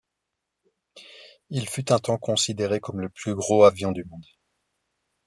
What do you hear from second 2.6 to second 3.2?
comme le